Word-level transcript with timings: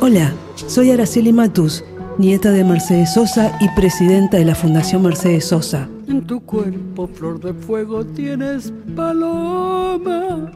Hola, 0.00 0.32
soy 0.54 0.90
Araceli 0.90 1.34
Matus, 1.34 1.84
nieta 2.16 2.50
de 2.50 2.64
Mercedes 2.64 3.12
Sosa 3.12 3.56
y 3.60 3.68
presidenta 3.76 4.38
de 4.38 4.46
la 4.46 4.54
Fundación 4.54 5.02
Mercedes 5.02 5.44
Sosa. 5.44 5.86
En 6.08 6.26
tu 6.26 6.40
cuerpo, 6.40 7.06
flor 7.06 7.40
de 7.40 7.52
fuego, 7.52 8.06
tienes 8.06 8.72
paloma. 8.96 10.50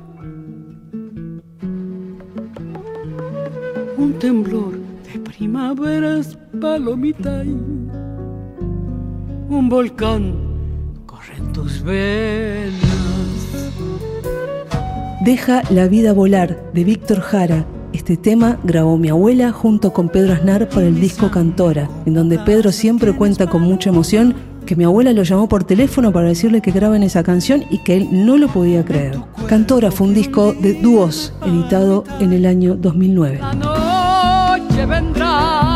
Un 3.98 4.14
temblor 4.18 4.78
de 5.12 5.20
primaveras, 5.20 6.38
palomita. 6.60 7.42
Un 9.48 9.68
volcán 9.68 10.45
corre 11.16 11.36
en 11.38 11.52
tus 11.52 11.82
venas. 11.82 12.72
Deja 15.24 15.62
la 15.70 15.88
vida 15.88 16.12
volar 16.12 16.70
de 16.72 16.84
Víctor 16.84 17.20
Jara 17.20 17.66
este 17.92 18.18
tema 18.18 18.58
grabó 18.62 18.98
mi 18.98 19.08
abuela 19.08 19.52
junto 19.52 19.92
con 19.94 20.10
Pedro 20.10 20.34
Aznar 20.34 20.68
para 20.68 20.86
el 20.86 21.00
disco 21.00 21.30
Cantora, 21.30 21.88
en 22.04 22.12
donde 22.12 22.38
Pedro 22.38 22.70
siempre 22.70 23.14
cuenta 23.14 23.46
con 23.46 23.62
mucha 23.62 23.88
emoción 23.88 24.34
que 24.66 24.76
mi 24.76 24.84
abuela 24.84 25.14
lo 25.14 25.22
llamó 25.22 25.48
por 25.48 25.64
teléfono 25.64 26.12
para 26.12 26.28
decirle 26.28 26.60
que 26.60 26.72
graben 26.72 27.02
esa 27.02 27.22
canción 27.22 27.64
y 27.70 27.78
que 27.78 27.96
él 27.96 28.08
no 28.12 28.36
lo 28.36 28.48
podía 28.48 28.84
creer. 28.84 29.18
Cantora 29.48 29.90
fue 29.90 30.08
un 30.08 30.14
disco 30.14 30.52
de 30.52 30.74
dúos 30.74 31.32
editado 31.46 32.04
en 32.20 32.34
el 32.34 32.44
año 32.44 32.76
2009. 32.76 33.38
La 33.40 33.54
noche 33.54 34.84
vendrá, 34.84 35.00
vendrá. 35.00 35.75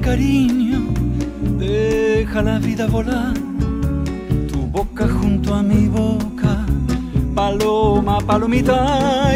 Cariño, 0.00 0.80
deja 1.58 2.42
la 2.42 2.58
vida 2.58 2.86
volar. 2.86 3.34
Tu 4.48 4.66
boca 4.66 5.06
junto 5.06 5.54
a 5.54 5.62
mi 5.62 5.88
boca, 5.88 6.66
paloma, 7.34 8.18
palomita. 8.20 9.32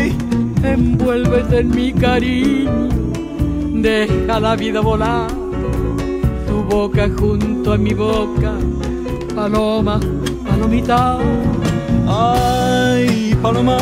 Envuélvete 0.62 1.60
en 1.60 1.70
mi 1.70 1.92
cariño, 1.92 2.88
deja 3.82 4.40
la 4.40 4.56
vida 4.56 4.80
volar. 4.80 5.30
Tu 6.46 6.62
boca 6.62 7.08
junto 7.08 7.72
a 7.72 7.78
mi 7.78 7.92
boca, 7.94 8.52
paloma, 9.34 10.00
palomita. 10.46 11.18
Ay, 12.06 13.36
paloma. 13.42 13.78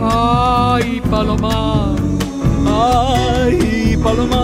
Ay, 0.00 1.00
paloma. 1.10 1.94
Ay, 2.66 3.96
paloma. 4.02 4.43